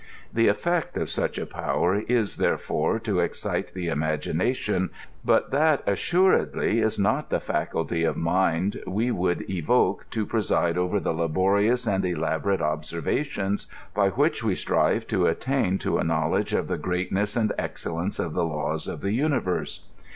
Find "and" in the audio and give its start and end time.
11.97-12.03, 17.35-17.53